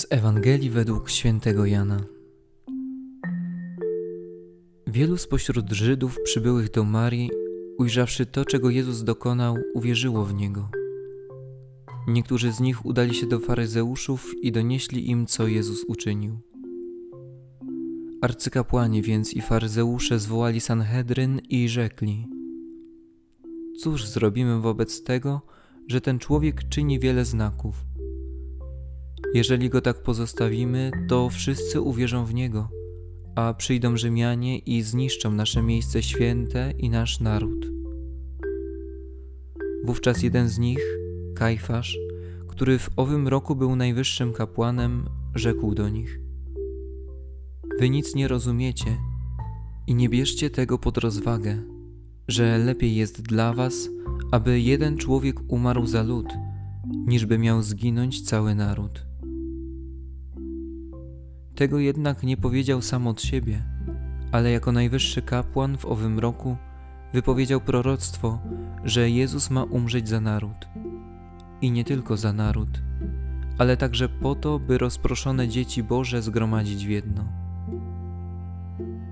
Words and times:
Z 0.00 0.06
Ewangelii 0.10 0.70
według 0.70 1.10
świętego 1.10 1.66
Jana. 1.66 2.04
Wielu 4.86 5.16
spośród 5.16 5.70
Żydów 5.70 6.18
przybyłych 6.24 6.70
do 6.70 6.84
Marii, 6.84 7.30
ujrzawszy 7.78 8.26
to, 8.26 8.44
czego 8.44 8.70
Jezus 8.70 9.04
dokonał, 9.04 9.56
uwierzyło 9.74 10.24
w 10.24 10.34
niego. 10.34 10.68
Niektórzy 12.08 12.52
z 12.52 12.60
nich 12.60 12.86
udali 12.86 13.14
się 13.14 13.26
do 13.26 13.40
faryzeuszów 13.40 14.34
i 14.42 14.52
donieśli 14.52 15.10
im, 15.10 15.26
co 15.26 15.46
Jezus 15.46 15.84
uczynił. 15.84 16.38
Arcykapłani 18.22 19.02
więc 19.02 19.34
i 19.34 19.40
faryzeusze 19.40 20.18
zwołali 20.18 20.60
Sanhedryn 20.60 21.40
i 21.48 21.68
rzekli: 21.68 22.26
Cóż 23.80 24.06
zrobimy 24.06 24.60
wobec 24.60 25.02
tego, 25.02 25.40
że 25.88 26.00
ten 26.00 26.18
człowiek 26.18 26.68
czyni 26.68 26.98
wiele 26.98 27.24
znaków? 27.24 27.89
Jeżeli 29.34 29.70
go 29.70 29.80
tak 29.80 30.02
pozostawimy, 30.02 30.90
to 31.08 31.28
wszyscy 31.28 31.80
uwierzą 31.80 32.24
w 32.24 32.34
niego, 32.34 32.68
a 33.34 33.54
przyjdą 33.54 33.96
Rzymianie 33.96 34.58
i 34.58 34.82
zniszczą 34.82 35.32
nasze 35.32 35.62
miejsce 35.62 36.02
święte 36.02 36.72
i 36.78 36.90
nasz 36.90 37.20
naród. 37.20 37.66
Wówczas 39.84 40.22
jeden 40.22 40.48
z 40.48 40.58
nich, 40.58 40.80
Kajfasz, 41.34 41.98
który 42.48 42.78
w 42.78 42.90
owym 42.96 43.28
roku 43.28 43.56
był 43.56 43.76
najwyższym 43.76 44.32
kapłanem, 44.32 45.08
rzekł 45.34 45.74
do 45.74 45.88
nich: 45.88 46.20
Wy 47.78 47.90
nic 47.90 48.14
nie 48.14 48.28
rozumiecie 48.28 48.96
i 49.86 49.94
nie 49.94 50.08
bierzcie 50.08 50.50
tego 50.50 50.78
pod 50.78 50.98
rozwagę, 50.98 51.62
że 52.28 52.58
lepiej 52.58 52.96
jest 52.96 53.22
dla 53.22 53.52
was, 53.52 53.88
aby 54.30 54.60
jeden 54.60 54.96
człowiek 54.96 55.36
umarł 55.48 55.86
za 55.86 56.02
lud, 56.02 56.26
niżby 57.06 57.38
miał 57.38 57.62
zginąć 57.62 58.22
cały 58.22 58.54
naród. 58.54 59.09
Tego 61.60 61.78
jednak 61.78 62.22
nie 62.22 62.36
powiedział 62.36 62.82
sam 62.82 63.06
od 63.06 63.22
siebie, 63.22 63.62
ale 64.32 64.50
jako 64.50 64.72
najwyższy 64.72 65.22
kapłan 65.22 65.76
w 65.76 65.86
owym 65.86 66.18
roku 66.18 66.56
wypowiedział 67.12 67.60
proroctwo, 67.60 68.38
że 68.84 69.10
Jezus 69.10 69.50
ma 69.50 69.64
umrzeć 69.64 70.08
za 70.08 70.20
naród. 70.20 70.68
I 71.60 71.70
nie 71.70 71.84
tylko 71.84 72.16
za 72.16 72.32
naród, 72.32 72.82
ale 73.58 73.76
także 73.76 74.08
po 74.08 74.34
to, 74.34 74.58
by 74.58 74.78
rozproszone 74.78 75.48
dzieci 75.48 75.82
Boże 75.82 76.22
zgromadzić 76.22 76.86
w 76.86 76.88
jedno. 76.88 77.24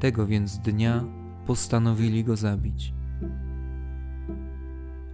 Tego 0.00 0.26
więc 0.26 0.58
dnia 0.58 1.04
postanowili 1.46 2.24
go 2.24 2.36
zabić. 2.36 2.94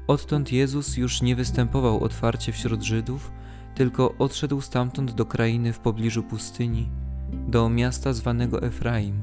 Odtąd 0.06 0.52
Jezus 0.52 0.96
już 0.96 1.22
nie 1.22 1.36
występował 1.36 2.04
otwarcie 2.04 2.52
wśród 2.52 2.82
Żydów, 2.82 3.32
tylko 3.74 4.14
odszedł 4.18 4.60
stamtąd 4.60 5.12
do 5.12 5.26
krainy 5.26 5.72
w 5.72 5.78
pobliżu 5.78 6.22
pustyni 6.22 7.01
do 7.48 7.68
miasta 7.68 8.12
zwanego 8.12 8.62
Efraim 8.62 9.22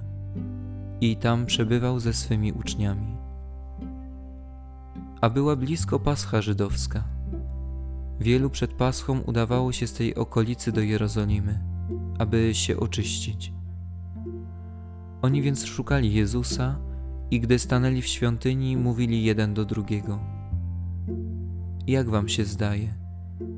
i 1.02 1.16
tam 1.16 1.46
przebywał 1.46 2.00
ze 2.00 2.14
swymi 2.14 2.52
uczniami. 2.54 3.18
A 5.22 5.30
była 5.30 5.56
blisko 5.56 6.00
Pascha 6.00 6.42
żydowska. 6.42 7.04
Wielu 8.20 8.50
przed 8.50 8.74
Paschą 8.74 9.20
udawało 9.20 9.72
się 9.72 9.88
z 9.88 9.94
tej 9.94 10.16
okolicy 10.16 10.72
do 10.72 10.82
Jerozolimy, 10.82 11.60
aby 12.18 12.56
się 12.56 12.78
oczyścić. 12.78 13.54
Oni 15.22 15.42
więc 15.42 15.66
szukali 15.66 16.14
Jezusa 16.14 16.80
i 17.32 17.40
gdy 17.40 17.60
stanęli 17.60 18.02
w 18.02 18.08
świątyni, 18.08 18.78
mówili 18.78 19.24
jeden 19.24 19.54
do 19.54 19.66
drugiego: 19.66 20.20
Jak 21.88 22.10
wam 22.10 22.30
się 22.30 22.46
zdaje, 22.46 22.94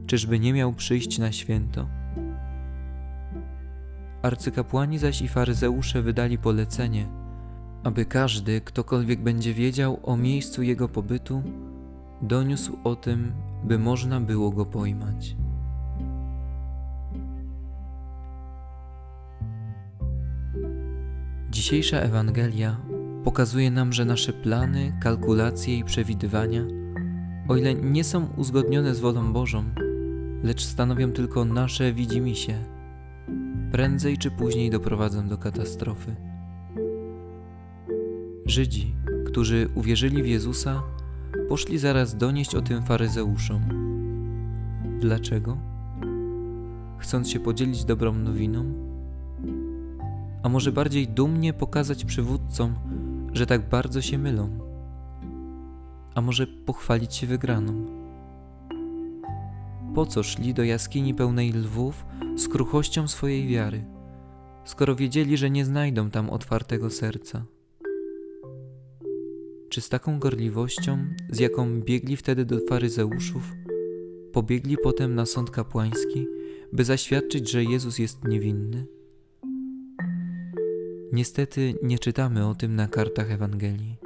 czyżby 0.07 0.39
nie 0.39 0.53
miał 0.53 0.73
przyjść 0.73 1.19
na 1.19 1.31
święto? 1.31 2.00
Arcykapłani 4.21 4.97
zaś 4.97 5.21
i 5.21 5.27
faryzeusze 5.27 6.01
wydali 6.01 6.37
polecenie, 6.37 7.07
aby 7.83 8.05
każdy, 8.05 8.61
ktokolwiek 8.61 9.21
będzie 9.21 9.53
wiedział 9.53 9.99
o 10.03 10.17
miejscu 10.17 10.63
jego 10.63 10.89
pobytu, 10.89 11.43
doniósł 12.21 12.77
o 12.83 12.95
tym, 12.95 13.31
by 13.63 13.79
można 13.79 14.21
było 14.21 14.51
go 14.51 14.65
pojmać. 14.65 15.35
Dzisiejsza 21.49 21.97
Ewangelia 21.97 22.77
pokazuje 23.23 23.71
nam, 23.71 23.93
że 23.93 24.05
nasze 24.05 24.33
plany, 24.33 24.97
kalkulacje 25.01 25.77
i 25.77 25.83
przewidywania, 25.83 26.61
o 27.47 27.55
ile 27.55 27.75
nie 27.75 28.03
są 28.03 28.27
uzgodnione 28.37 28.95
z 28.95 28.99
wolą 28.99 29.33
Bożą, 29.33 29.63
lecz 30.43 30.63
stanowią 30.63 31.11
tylko 31.11 31.45
nasze 31.45 31.93
widzimisię, 31.93 32.55
prędzej 33.71 34.17
czy 34.17 34.31
później 34.31 34.69
doprowadzą 34.69 35.27
do 35.27 35.37
katastrofy. 35.37 36.15
Żydzi, 38.45 38.95
którzy 39.25 39.69
uwierzyli 39.75 40.23
w 40.23 40.27
Jezusa, 40.27 40.83
poszli 41.49 41.77
zaraz 41.77 42.17
donieść 42.17 42.55
o 42.55 42.61
tym 42.61 42.83
faryzeuszom. 42.83 43.61
Dlaczego? 44.99 45.57
Chcąc 46.97 47.29
się 47.29 47.39
podzielić 47.39 47.85
dobrą 47.85 48.13
nowiną? 48.13 48.65
A 50.43 50.49
może 50.49 50.71
bardziej 50.71 51.07
dumnie 51.07 51.53
pokazać 51.53 52.05
przywódcom, 52.05 52.75
że 53.33 53.45
tak 53.45 53.69
bardzo 53.69 54.01
się 54.01 54.17
mylą? 54.17 54.49
A 56.15 56.21
może 56.21 56.47
pochwalić 56.47 57.15
się 57.15 57.27
wygraną? 57.27 57.73
Po 59.95 60.05
co 60.05 60.23
szli 60.23 60.53
do 60.53 60.63
jaskini 60.63 61.13
pełnej 61.13 61.51
lwów 61.53 62.05
z 62.41 62.47
kruchością 62.47 63.07
swojej 63.07 63.47
wiary, 63.47 63.83
skoro 64.65 64.95
wiedzieli, 64.95 65.37
że 65.37 65.49
nie 65.49 65.65
znajdą 65.65 66.09
tam 66.09 66.29
otwartego 66.29 66.89
serca? 66.89 67.45
Czy 69.69 69.81
z 69.81 69.89
taką 69.89 70.19
gorliwością, 70.19 70.97
z 71.29 71.39
jaką 71.39 71.81
biegli 71.81 72.17
wtedy 72.17 72.45
do 72.45 72.59
faryzeuszów, 72.59 73.43
pobiegli 74.31 74.77
potem 74.83 75.15
na 75.15 75.25
sąd 75.25 75.51
kapłański, 75.51 76.27
by 76.73 76.83
zaświadczyć, 76.83 77.51
że 77.51 77.63
Jezus 77.63 77.99
jest 77.99 78.27
niewinny? 78.27 78.85
Niestety 81.11 81.75
nie 81.83 81.99
czytamy 81.99 82.47
o 82.47 82.55
tym 82.55 82.75
na 82.75 82.87
kartach 82.87 83.31
Ewangelii. 83.31 83.97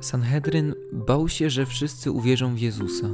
Sanhedryn 0.00 0.74
bał 0.92 1.28
się, 1.28 1.50
że 1.50 1.66
wszyscy 1.66 2.10
uwierzą 2.10 2.54
w 2.54 2.58
Jezusa. 2.58 3.10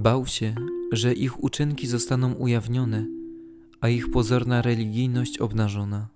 Bał 0.00 0.26
się, 0.26 0.54
że 0.92 1.12
ich 1.12 1.44
uczynki 1.44 1.86
zostaną 1.86 2.32
ujawnione, 2.32 3.06
a 3.80 3.88
ich 3.88 4.10
pozorna 4.10 4.62
religijność 4.62 5.38
obnażona. 5.38 6.08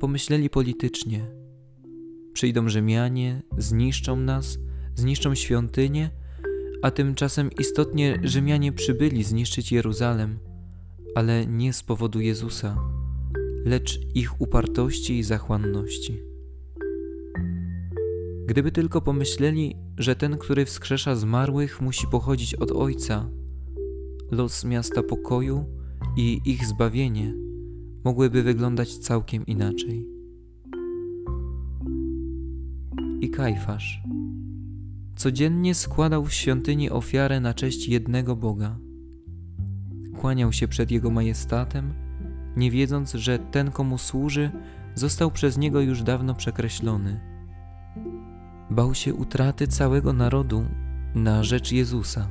Pomyśleli 0.00 0.50
politycznie. 0.50 1.26
Przyjdą 2.32 2.68
Rzymianie, 2.68 3.42
zniszczą 3.58 4.16
nas, 4.16 4.58
zniszczą 4.94 5.34
świątynię, 5.34 6.10
a 6.82 6.90
tymczasem 6.90 7.50
istotnie 7.58 8.20
Rzymianie 8.22 8.72
przybyli 8.72 9.24
zniszczyć 9.24 9.72
Jeruzalem, 9.72 10.38
ale 11.14 11.46
nie 11.46 11.72
z 11.72 11.82
powodu 11.82 12.20
Jezusa, 12.20 12.76
lecz 13.64 14.00
ich 14.14 14.40
upartości 14.40 15.18
i 15.18 15.22
zachłanności. 15.22 16.22
Gdyby 18.46 18.72
tylko 18.72 19.00
pomyśleli, 19.00 19.76
że 19.98 20.16
ten, 20.16 20.38
który 20.38 20.64
wskrzesza 20.64 21.16
zmarłych, 21.16 21.80
musi 21.80 22.06
pochodzić 22.06 22.54
od 22.54 22.72
Ojca, 22.72 23.30
los 24.30 24.64
miasta 24.64 25.02
pokoju 25.02 25.64
i 26.16 26.40
ich 26.44 26.66
zbawienie 26.66 27.34
mogłyby 28.04 28.42
wyglądać 28.42 28.98
całkiem 28.98 29.46
inaczej. 29.46 30.06
I 33.20 33.30
Kajfasz 33.30 34.02
codziennie 35.16 35.74
składał 35.74 36.24
w 36.24 36.32
świątyni 36.32 36.90
ofiarę 36.90 37.40
na 37.40 37.54
cześć 37.54 37.88
jednego 37.88 38.36
Boga. 38.36 38.78
Kłaniał 40.20 40.52
się 40.52 40.68
przed 40.68 40.90
Jego 40.90 41.10
majestatem, 41.10 41.94
nie 42.56 42.70
wiedząc, 42.70 43.12
że 43.12 43.38
ten, 43.38 43.70
komu 43.70 43.98
służy, 43.98 44.50
został 44.94 45.30
przez 45.30 45.58
Niego 45.58 45.80
już 45.80 46.02
dawno 46.02 46.34
przekreślony– 46.34 47.20
bał 48.70 48.94
się 48.94 49.14
utraty 49.14 49.66
całego 49.66 50.12
narodu 50.12 50.64
na 51.14 51.44
rzecz 51.44 51.72
Jezusa. 51.72 52.28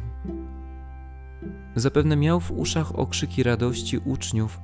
Zapewne 1.75 2.15
miał 2.15 2.39
w 2.39 2.51
uszach 2.51 2.99
okrzyki 2.99 3.43
radości 3.43 3.97
uczniów, 3.97 4.59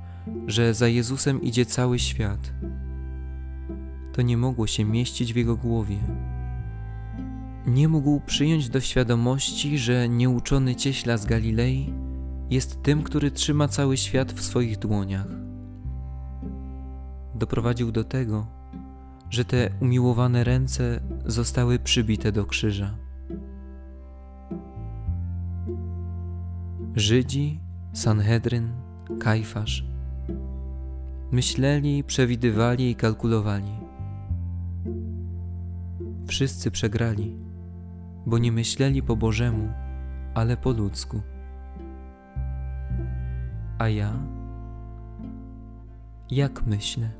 że 0.46 0.74
za 0.74 0.88
Jezusem 0.88 1.42
idzie 1.42 1.66
cały 1.66 1.98
świat. 1.98 2.52
To 4.12 4.22
nie 4.22 4.36
mogło 4.36 4.66
się 4.66 4.84
mieścić 4.84 5.32
w 5.32 5.36
jego 5.36 5.56
głowie. 5.56 5.98
Nie 7.66 7.88
mógł 7.88 8.20
przyjąć 8.20 8.68
do 8.68 8.80
świadomości, 8.80 9.78
że 9.78 10.08
nieuczony 10.08 10.74
cieśla 10.74 11.16
z 11.16 11.26
Galilei 11.26 11.92
jest 12.50 12.82
tym, 12.82 13.02
który 13.02 13.30
trzyma 13.30 13.68
cały 13.68 13.96
świat 13.96 14.32
w 14.32 14.42
swoich 14.42 14.78
dłoniach. 14.78 15.26
Doprowadził 17.34 17.92
do 17.92 18.04
tego, 18.04 18.46
że 19.32 19.44
te 19.44 19.70
umiłowane 19.80 20.44
ręce 20.44 21.00
zostały 21.26 21.78
przybite 21.78 22.32
do 22.32 22.44
krzyża. 22.44 22.96
Żydzi, 26.96 27.60
Sanhedryn, 27.92 28.72
Kajfasz. 29.20 29.84
Myśleli, 31.30 32.04
przewidywali 32.04 32.90
i 32.90 32.94
kalkulowali. 32.94 33.72
Wszyscy 36.26 36.70
przegrali, 36.70 37.36
bo 38.26 38.38
nie 38.38 38.52
myśleli 38.52 39.02
po 39.02 39.16
Bożemu, 39.16 39.68
ale 40.34 40.56
po 40.56 40.70
ludzku. 40.70 41.20
A 43.78 43.88
ja? 43.88 44.12
Jak 46.30 46.66
myślę? 46.66 47.10